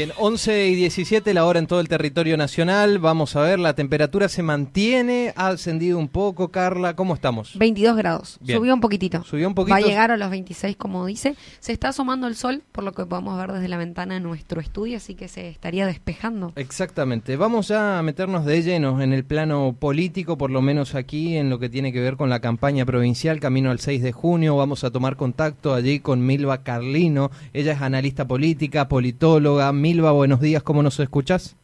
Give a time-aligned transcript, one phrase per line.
[0.00, 3.00] Bien, 11 y 17 la hora en todo el territorio nacional.
[3.00, 7.58] Vamos a ver, la temperatura se mantiene, ha ascendido un poco, Carla, ¿cómo estamos?
[7.58, 9.22] 22 grados, subió un poquitito.
[9.24, 9.74] Subió un poquito.
[9.74, 11.36] Va a llegar a los 26, como dice.
[11.58, 14.62] Se está asomando el sol, por lo que podemos ver desde la ventana de nuestro
[14.62, 16.54] estudio, así que se estaría despejando.
[16.56, 17.36] Exactamente.
[17.36, 21.50] Vamos ya a meternos de lleno en el plano político, por lo menos aquí, en
[21.50, 24.56] lo que tiene que ver con la campaña provincial, camino al 6 de junio.
[24.56, 27.30] Vamos a tomar contacto allí con Milva Carlino.
[27.52, 31.56] Ella es analista política, politóloga, Milva, buenos días, ¿cómo nos escuchas?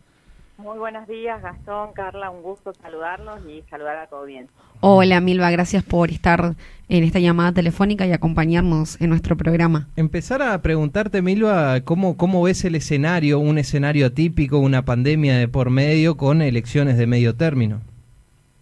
[0.58, 4.48] Muy buenos días, Gastón, Carla, un gusto saludarlos y saludar a todo bien.
[4.80, 6.56] Hola, Milva, gracias por estar
[6.88, 9.86] en esta llamada telefónica y acompañarnos en nuestro programa.
[9.94, 15.46] Empezar a preguntarte, Milva, ¿cómo, cómo ves el escenario, un escenario atípico, una pandemia de
[15.46, 17.80] por medio con elecciones de medio término?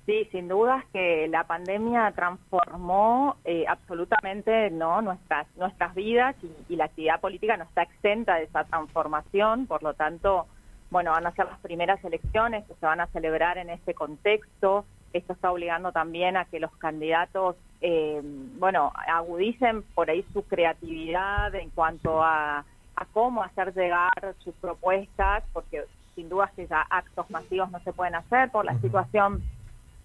[0.06, 6.36] Sí, sin dudas que la pandemia transformó eh, absolutamente no nuestras nuestras vidas
[6.69, 10.47] y, la actividad política no está exenta de esa transformación, por lo tanto,
[10.91, 14.84] bueno, van a ser las primeras elecciones que se van a celebrar en este contexto.
[15.14, 18.20] Esto está obligando también a que los candidatos, eh,
[18.58, 22.58] bueno, agudicen por ahí su creatividad en cuanto a,
[22.97, 27.92] a cómo hacer llegar sus propuestas, porque sin duda que ya actos masivos no se
[27.94, 29.42] pueden hacer por la situación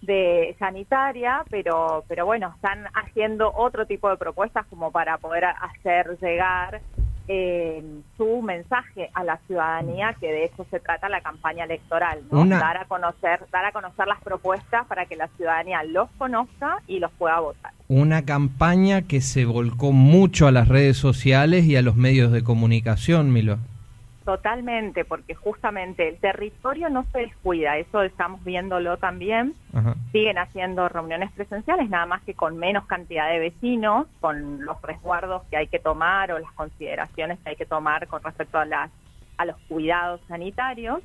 [0.02, 6.18] de sanitaria, pero, pero bueno, están haciendo otro tipo de propuestas como para poder hacer
[6.20, 6.80] llegar
[7.32, 7.82] eh,
[8.16, 12.86] su mensaje a la ciudadanía, que de eso se trata la campaña electoral, dar a
[12.86, 17.38] conocer, dar a conocer las propuestas para que la ciudadanía los conozca y los pueda
[17.38, 17.72] votar.
[17.86, 22.42] Una campaña que se volcó mucho a las redes sociales y a los medios de
[22.42, 23.58] comunicación, Milo.
[24.30, 29.56] Totalmente, porque justamente el territorio no se descuida, eso estamos viéndolo también.
[30.12, 35.42] Siguen haciendo reuniones presenciales, nada más que con menos cantidad de vecinos, con los resguardos
[35.50, 38.92] que hay que tomar o las consideraciones que hay que tomar con respecto a, las,
[39.36, 41.02] a los cuidados sanitarios.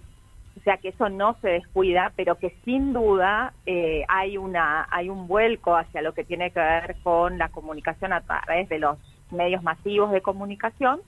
[0.56, 5.10] O sea que eso no se descuida, pero que sin duda eh, hay, una, hay
[5.10, 9.00] un vuelco hacia lo que tiene que ver con la comunicación a través de los
[9.32, 11.02] medios masivos de comunicación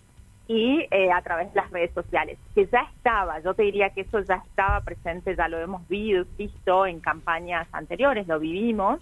[0.48, 4.02] y eh, a través de las redes sociales, que ya estaba, yo te diría que
[4.02, 9.00] eso ya estaba presente, ya lo hemos visto en campañas anteriores, lo vivimos,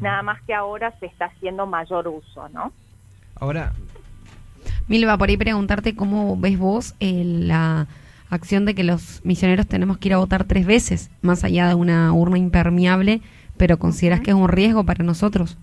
[0.00, 2.72] nada más que ahora se está haciendo mayor uso, ¿no?
[3.36, 3.72] Ahora...
[4.86, 7.86] Milva, por ahí preguntarte cómo ves vos eh, la
[8.30, 11.74] acción de que los misioneros tenemos que ir a votar tres veces, más allá de
[11.74, 13.20] una urna impermeable,
[13.56, 15.56] pero consideras que es un riesgo para nosotros.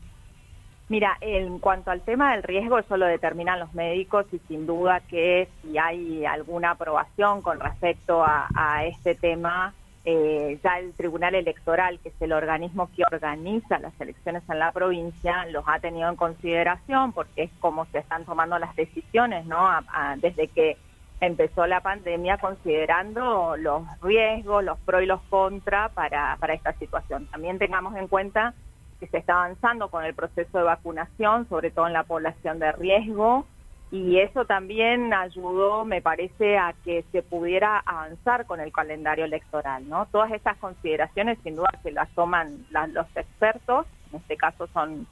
[0.91, 4.99] Mira, en cuanto al tema del riesgo, eso lo determinan los médicos y sin duda
[4.99, 11.97] que si hay alguna aprobación con respecto a, este tema, eh, ya el Tribunal Electoral,
[12.01, 16.17] que es el organismo que organiza las elecciones en la provincia, los ha tenido en
[16.17, 19.69] consideración porque es como se están tomando las decisiones, ¿no?
[20.17, 20.75] desde que
[21.21, 27.27] empezó la pandemia, considerando los riesgos, los pros y los contra para, para esta situación.
[27.27, 28.53] También tengamos en cuenta
[29.01, 32.71] que se está avanzando con el proceso de vacunación, sobre todo en la población de
[32.71, 33.47] riesgo,
[33.91, 39.89] y eso también ayudó, me parece, a que se pudiera avanzar con el calendario electoral,
[39.89, 40.05] ¿no?
[40.05, 45.07] Todas estas consideraciones, sin duda, que las toman los expertos, en este caso son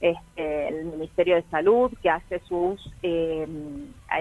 [0.00, 3.46] este, el Ministerio de Salud, que hace sus eh,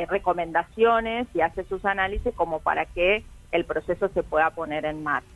[0.10, 5.35] recomendaciones y hace sus análisis como para que el proceso se pueda poner en marcha.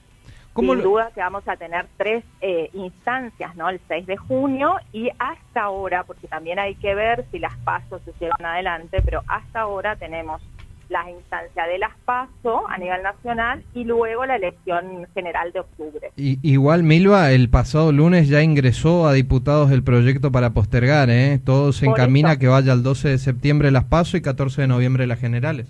[0.56, 3.70] Sin duda que vamos a tener tres eh, instancias, ¿no?
[3.70, 8.02] El 6 de junio y hasta ahora, porque también hay que ver si las pasos
[8.04, 10.42] se llevan adelante, pero hasta ahora tenemos
[10.90, 16.12] la instancia de las PASO a nivel nacional y luego la elección general de octubre.
[16.18, 21.40] Y, igual, Milva, el pasado lunes ya ingresó a diputados el proyecto para postergar, ¿eh?
[21.44, 25.08] Todo se encamina que vaya el 12 de septiembre las PASO y 14 de noviembre
[25.08, 25.68] las generales.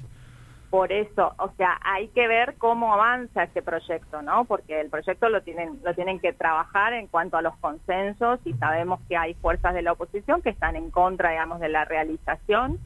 [0.69, 4.45] Por eso, o sea, hay que ver cómo avanza este proyecto, ¿no?
[4.45, 8.53] Porque el proyecto lo tienen lo tienen que trabajar en cuanto a los consensos y
[8.53, 12.77] sabemos que hay fuerzas de la oposición que están en contra, digamos, de la realización,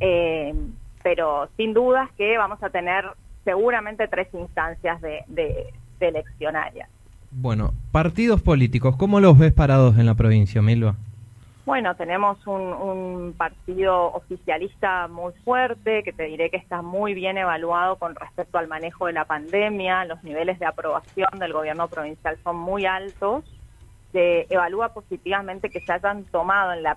[0.00, 0.54] eh,
[1.02, 3.04] pero sin dudas que vamos a tener
[3.44, 5.66] seguramente tres instancias de, de,
[6.00, 6.88] de eleccionarias.
[7.30, 10.96] Bueno, partidos políticos, ¿cómo los ves parados en la provincia, Milva?
[11.68, 17.96] Bueno, tenemos un, partido oficialista muy fuerte, que te diré que está muy bien evaluado
[17.96, 22.56] con respecto al manejo de la pandemia, los niveles de aprobación del gobierno provincial son
[22.56, 23.44] muy altos,
[24.12, 26.96] se evalúa positivamente que se hayan tomado en la,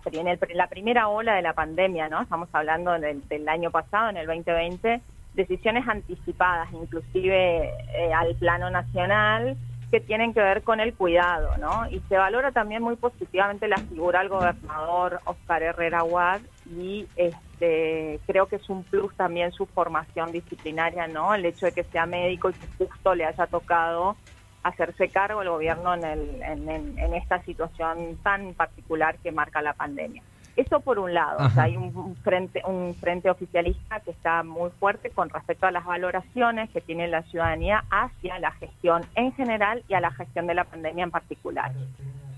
[0.53, 2.21] la primera ola de la pandemia, ¿no?
[2.21, 5.01] Estamos hablando del, año pasado, en el 2020,
[5.33, 9.57] decisiones anticipadas, inclusive eh, al plano nacional,
[9.92, 11.86] que tienen que ver con el cuidado, ¿no?
[11.90, 18.22] Y se valora también muy positivamente la figura del gobernador Oscar Herrera Wad y este,
[18.26, 21.36] creo que es un plus también su formación disciplinaria, ¿no?
[21.36, 24.16] El hecho de que sea médico y que justo le haya tocado
[24.64, 30.24] hacerse cargo el gobierno en, el, en esta situación tan particular que marca la pandemia.
[30.56, 35.30] Eso por un lado, hay un, frente un frente oficialista que está muy fuerte con
[35.30, 40.01] respecto a las valoraciones que tiene la ciudadanía hacia la gestión en general y a
[40.01, 41.71] la gestión de la pandemia en particular.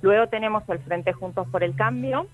[0.01, 2.27] Luego tenemos el Frente Juntos por el Cambio,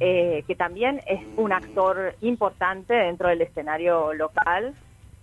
[0.00, 4.74] eh, que también es un actor importante dentro del escenario local.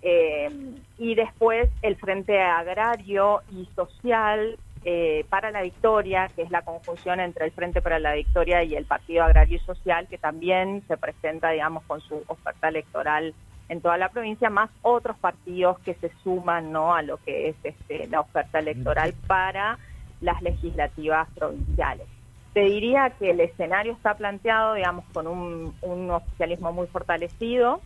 [0.01, 0.49] Eh,
[0.97, 7.19] y después el Frente Agrario y Social, eh, para la Victoria, que es la conjunción
[7.19, 10.95] entre el Frente para la Victoria y el Partido Agrario y Social, que también se
[10.97, 13.33] presenta, digamos, con su oferta electoral
[13.67, 16.95] en toda la provincia, más otros partidos que se suman ¿no?
[16.95, 19.77] a lo que es este, la oferta electoral para
[20.21, 22.07] las legislativas provinciales.
[22.53, 27.79] Te diría que el escenario está planteado, digamos, con un, un oficialismo muy fortalecido,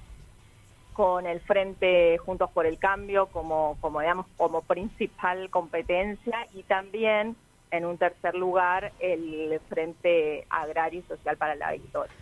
[0.94, 7.36] con el Frente Juntos por el Cambio como, como, digamos, como principal competencia y también,
[7.72, 12.14] en un tercer lugar, el Frente Agrario y Social para la Victoria.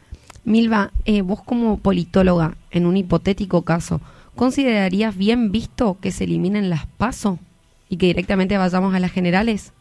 [0.44, 4.02] Milva, eh, vos como politóloga, en un hipotético caso,
[4.36, 7.38] ¿considerarías bien visto que se eliminen las PASO
[7.90, 9.74] y que directamente vayamos a las generales?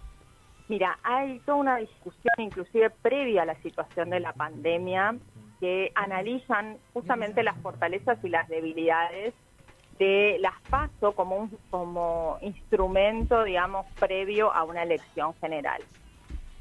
[0.68, 5.16] Mira, hay toda una discusión, inclusive previa a la situación de la pandemia,
[5.60, 9.34] que analizan justamente las fortalezas y las debilidades
[9.98, 15.82] de las PASO como un como instrumento, digamos, previo a una elección general.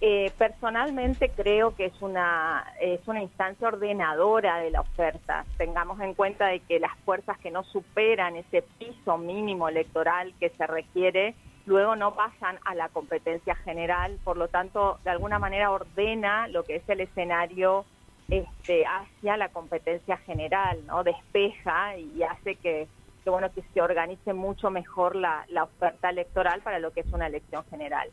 [0.01, 5.45] Eh, personalmente creo que es una es una instancia ordenadora de la oferta.
[5.57, 10.49] Tengamos en cuenta de que las fuerzas que no superan ese piso mínimo electoral que
[10.49, 11.35] se requiere
[11.65, 16.63] luego no pasan a la competencia general, por lo tanto, de alguna manera ordena lo
[16.63, 17.85] que es el escenario
[18.29, 21.03] este, hacia la competencia general, ¿no?
[21.03, 22.87] Despeja y hace que,
[23.25, 27.63] bueno, que se organice mucho mejor la, oferta electoral para lo que es una elección
[27.69, 28.09] general.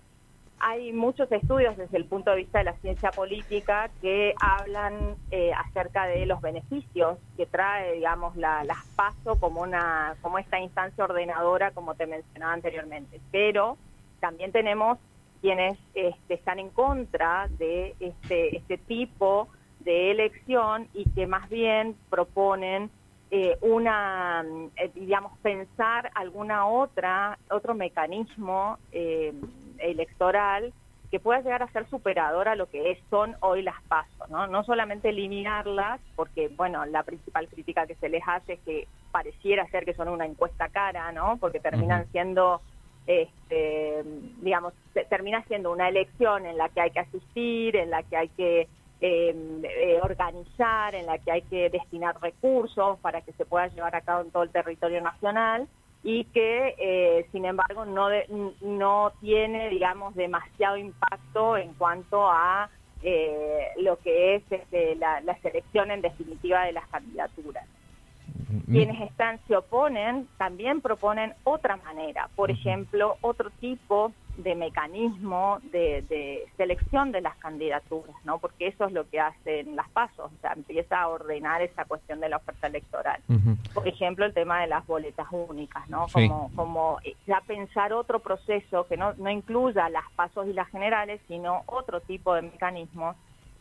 [0.59, 5.53] Hay muchos estudios desde el punto de vista de la ciencia política que hablan eh,
[5.53, 11.05] acerca de los beneficios que trae, digamos, la, las PASO como, una, como esta instancia
[11.05, 13.21] ordenadora, como te mencionaba anteriormente.
[13.31, 13.77] Pero
[14.19, 14.99] también tenemos
[15.43, 19.49] quienes este, están en contra de este, este tipo
[19.87, 22.91] de elección y que más bien proponen
[23.31, 24.45] eh, una,
[24.77, 29.33] eh, digamos, pensar alguna otra, otro mecanismo eh,
[29.79, 30.73] electoral
[31.11, 34.49] que pueda llegar a ser superador a lo que son hoy las pasos, ¿no?
[34.49, 39.69] No solamente eliminarlas, porque, bueno, la principal crítica que se les hace es que pareciera
[39.69, 41.37] ser que son una encuesta cara, ¿no?
[41.39, 42.61] Porque terminan siendo,
[43.07, 44.03] este,
[44.41, 44.75] digamos,
[45.09, 48.69] termina siendo una elección en la que hay que asistir, en la que hay que
[48.99, 53.95] Em, eh, organizar, en la que hay que destinar recursos para que se pueda llevar
[53.95, 55.69] a cabo en todo el territorio nacional
[56.03, 58.09] y que, eh, sin embargo, no,
[58.63, 62.71] no tiene, digamos, demasiado impacto en cuanto a
[63.03, 67.67] eh, lo que es este, la, la selección en definitiva de las candidaturas.
[68.49, 68.73] Mm.
[68.73, 74.15] Quienes están se oponen también proponen otra manera, por ejemplo, otro tipo de
[74.55, 78.39] mecanismo de, selección de las candidaturas, ¿no?
[78.39, 82.21] Porque eso es lo que hacen las pasos, o sea, empieza a ordenar esa cuestión
[82.21, 83.21] de la oferta electoral.
[83.75, 86.07] Por ejemplo, el tema de las boletas únicas, ¿no?
[86.13, 90.69] Como, como eh, ya pensar otro proceso que no, no incluya las pasos y las
[90.69, 93.17] generales, sino otro tipo de mecanismos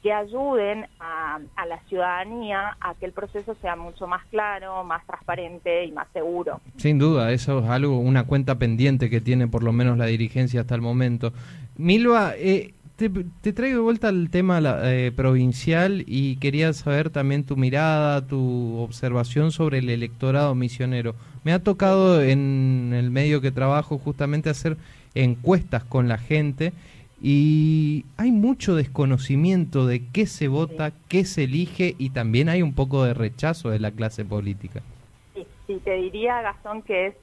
[0.06, 5.84] que ayuden a, la ciudadanía a que el proceso sea mucho más claro, más transparente
[5.84, 6.62] y más seguro.
[6.78, 10.62] Sin duda, eso es algo, una cuenta pendiente que tiene por lo menos la dirigencia
[10.62, 11.34] hasta el momento.
[11.76, 13.10] Milva, eh, te,
[13.52, 19.52] traigo de vuelta al tema eh, provincial y quería saber también tu mirada, tu observación
[19.52, 21.16] sobre el electorado misionero.
[21.44, 24.78] Me ha tocado en el medio que trabajo justamente hacer
[25.16, 26.74] encuestas con la gente
[27.28, 32.76] y hay mucho desconocimiento de qué se vota, qué se elige y también hay un
[32.76, 34.84] poco de rechazo de la clase política.
[35.34, 37.16] Sí, sí, te diría, Gastón, que es,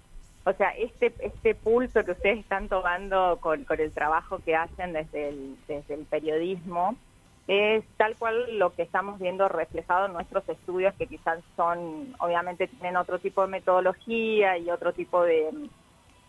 [0.45, 4.93] o sea, este, este pulso que ustedes están tomando con, con el trabajo que hacen
[4.93, 6.97] desde el, desde el periodismo,
[7.47, 12.67] es tal cual lo que estamos viendo reflejado en nuestros estudios, que quizás son, obviamente
[12.67, 15.49] tienen otro tipo de metodología y otro tipo de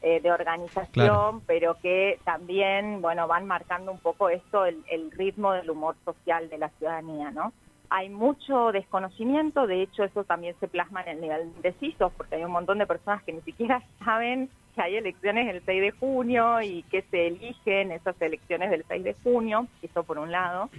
[0.05, 5.69] eh, de organización, pero que también, bueno, van marcando un poco esto, el, ritmo del
[5.69, 7.53] humor social de la ciudadanía, ¿no?
[7.89, 12.35] hay mucho desconocimiento, de hecho eso también se plasma en el nivel de indecisos, porque
[12.35, 15.91] hay un montón de personas que ni siquiera saben que hay elecciones el 6 de
[15.91, 20.69] junio y que se eligen esas elecciones del 6 de junio, eso por un lado.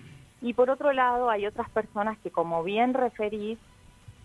[0.42, 3.58] Y por otro lado hay otras personas que, como bien referís,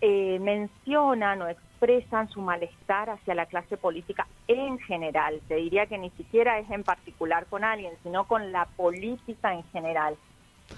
[0.02, 1.48] eh, mencionan o
[1.80, 5.40] expresan su malestar hacia la clase política en general.
[5.48, 9.64] Te diría que ni siquiera es en particular con alguien, sino con la política en
[9.70, 10.16] general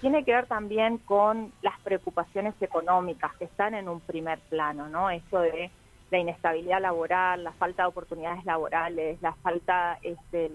[0.01, 5.11] tiene que ver también con las preocupaciones económicas que están en un primer plano, ¿no?
[5.11, 5.71] Esto de
[6.11, 10.51] la inestabilidad laboral, la falta de oportunidades laborales, la falta, este,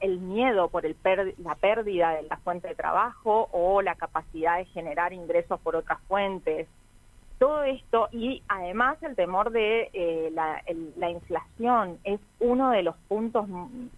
[0.00, 0.96] el miedo por el
[1.38, 6.00] la pérdida de la fuente de trabajo o la capacidad de generar ingresos por otras
[6.02, 6.68] fuentes,
[7.42, 13.46] todo esto y además el temor de eh, la, inflación es uno de los puntos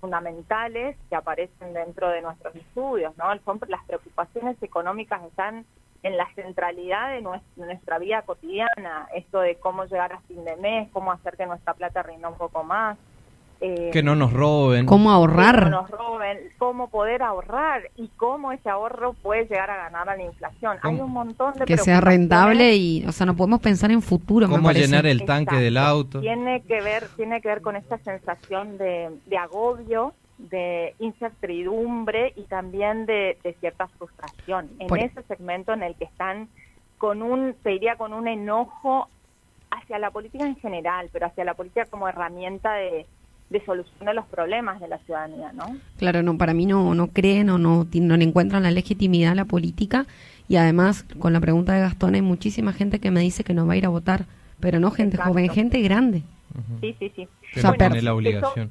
[0.00, 3.26] fundamentales que aparecen dentro de nuestros estudios, ¿no?
[3.34, 5.66] Las preocupaciones económicas están
[6.02, 10.88] en la centralidad de nuestra, vida cotidiana, esto de cómo llegar a fin de mes,
[10.90, 12.96] cómo hacer que nuestra plata rinda un poco más,
[13.60, 14.86] eh, que no nos roben.
[14.86, 15.64] ¿Cómo ahorrar?
[15.64, 20.08] Que no nos roben, cómo poder ahorrar y cómo ese ahorro puede llegar a ganar
[20.08, 20.78] a la inflación.
[20.82, 24.48] Hay un montón de Que sea rentable y, o sea, no podemos pensar en futuro.
[24.48, 26.20] ¿Cómo llenar el tanque del auto?
[26.20, 33.06] Tiene que ver, tiene que ver con esta sensación de, agobio, de incertidumbre y también
[33.06, 34.70] de, cierta frustración.
[34.78, 36.48] En ese segmento en el que están
[36.98, 39.08] con un, te diría, con un enojo
[39.70, 43.06] hacia la política en general, pero hacia la política como herramienta de
[43.50, 45.76] de solución de los problemas de la ciudadanía, ¿no?
[45.98, 49.34] Claro, no, para mí no, no creen o no, no le encuentran la legitimidad a
[49.34, 50.06] la política
[50.48, 53.66] y además con la pregunta de Gastón hay muchísima gente que me dice que no
[53.66, 54.26] va a ir a votar,
[54.60, 56.22] pero no gente joven, gente grande.
[56.80, 57.28] Sí, sí, sí.
[57.52, 58.70] Que no tiene la obligación.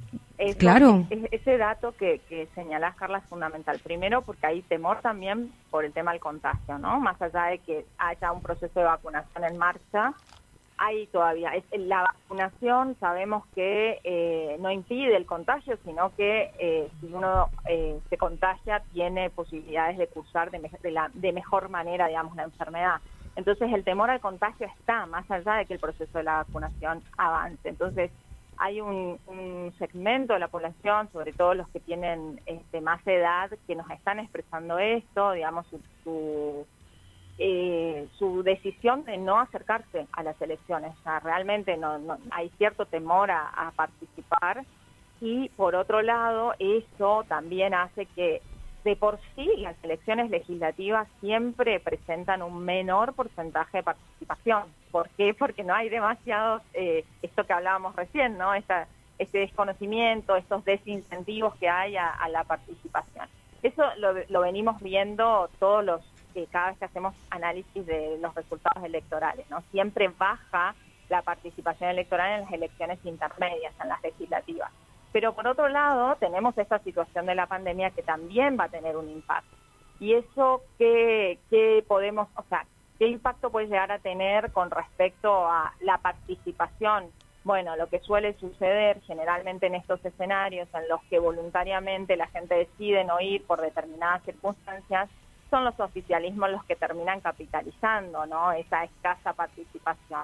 [0.57, 1.05] claro.
[1.31, 3.79] ese dato que, que señalás, Carla, es fundamental.
[3.83, 6.99] Primero, porque hay temor también por el tema del contagio, ¿no?
[6.99, 10.13] Más allá de que haya un proceso de vacunación en marcha,
[10.77, 11.55] hay todavía.
[11.55, 17.49] Es, la vacunación sabemos que eh, no impide el contagio, sino que eh, si uno
[17.67, 23.01] eh, se contagia tiene posibilidades de cursar de, la, de mejor manera, digamos, la enfermedad.
[23.35, 27.01] Entonces el temor al contagio está más allá de que el proceso de la vacunación
[27.17, 27.67] avance.
[27.67, 28.11] Entonces
[28.57, 29.19] hay un,
[29.79, 34.19] segmento de la población, sobre todo los que tienen este, más edad, que nos están
[34.19, 35.65] expresando esto, digamos,
[36.03, 36.65] su
[37.39, 40.91] eh, su decisión de no acercarse a las elecciones.
[40.99, 41.99] O sea, realmente no,
[42.31, 44.63] hay cierto temor a, participar
[45.19, 48.41] y por otro lado eso también hace que
[48.83, 54.63] de por sí las elecciones legislativas siempre presentan un menor porcentaje de participación.
[54.91, 55.33] ¿Por qué?
[55.33, 58.53] Porque no hay demasiados, eh, esto que hablábamos recién, ¿no?
[58.53, 58.87] Esta,
[59.17, 63.27] este desconocimiento, estos desincentivos que hay a, la participación.
[63.63, 66.12] Eso lo, lo venimos viendo todos los
[66.51, 69.61] cada vez que hacemos análisis de los resultados electorales, ¿no?
[69.71, 70.75] Siempre baja
[71.09, 74.71] la participación electoral en las elecciones intermedias, en las legislativas.
[75.11, 78.97] Pero por otro lado, tenemos esta situación de la pandemia que también va a tener
[78.97, 79.55] un impacto.
[79.99, 82.65] Y eso, ¿qué, qué podemos, o sea,
[82.97, 87.11] qué impacto puede llegar a tener con respecto a la participación?
[87.43, 92.55] Bueno, lo que suele suceder generalmente en estos escenarios en los que voluntariamente la gente
[92.55, 95.09] decide no ir por determinadas circunstancias,
[95.53, 98.53] son los oficialismos los que terminan capitalizando, ¿no?
[98.53, 100.23] Esa escasa participación.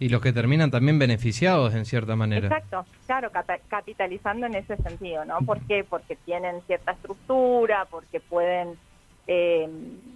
[0.00, 2.48] Y los que terminan también beneficiados en cierta manera.
[2.48, 3.30] Exacto, claro,
[3.68, 5.38] capitalizando en ese sentido, ¿no?
[5.42, 5.84] ¿Por qué?
[5.88, 8.76] Porque tienen cierta estructura, porque pueden,
[9.28, 9.68] eh,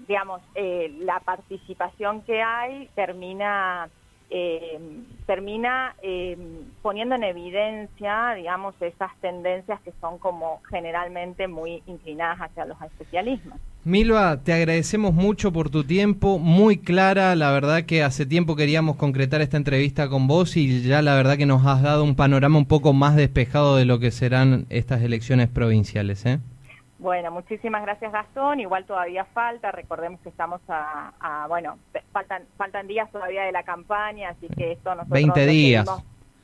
[0.09, 3.89] digamos, eh, la participación que hay termina
[4.35, 4.81] eh,
[5.27, 6.39] termina eh,
[6.81, 13.59] poniendo en evidencia, digamos, esas tendencias que son como generalmente muy inclinadas hacia los especialismos.
[13.85, 18.97] Milva, te agradecemos mucho por tu tiempo, muy clara, la verdad que hace tiempo queríamos
[18.97, 22.59] concretar esta entrevista con vos y ya la verdad que nos has dado un panorama
[22.59, 26.25] un poco más despejado de lo que serán estas elecciones provinciales.
[26.25, 26.39] ¿eh?
[27.03, 28.61] Bueno, muchísimas gracias Gastón.
[28.61, 31.77] Igual todavía falta, recordemos que estamos a, bueno,
[32.13, 35.91] faltan faltan días todavía de la campaña, así que esto nosotros 20 días.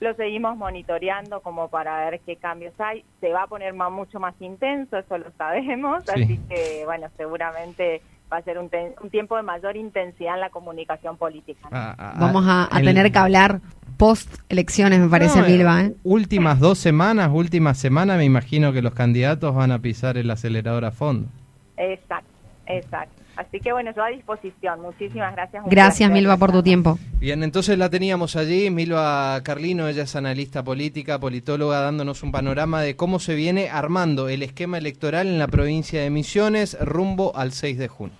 [0.00, 3.04] lo seguimos monitoreando como para ver qué cambios hay.
[3.20, 8.38] Se va a poner mucho más intenso, eso lo sabemos, así que bueno, seguramente va
[8.38, 8.68] a ser un,
[9.10, 11.68] tiempo de mayor intensidad en la comunicación política.
[11.70, 13.60] Ah, ah, Vamos a, tener que hablar
[13.98, 15.82] post elecciones, me parece, Milva.
[15.82, 15.94] ¿eh?
[16.04, 20.86] Últimas dos semanas, últimas semanas, me imagino que los candidatos van a pisar el acelerador
[20.86, 21.28] a fondo.
[21.76, 22.30] Exacto,
[22.66, 23.22] exacto.
[23.36, 24.80] Así que bueno, yo a disposición.
[24.80, 25.62] Muchísimas gracias.
[25.66, 26.98] Gracias, Milva, por tu tiempo.
[27.20, 32.80] Bien, entonces la teníamos allí, Milva Carlino, ella es analista política, politóloga, dándonos un panorama
[32.82, 37.52] de cómo se viene armando el esquema electoral en la provincia de Misiones rumbo al
[37.52, 38.16] 6 de junio.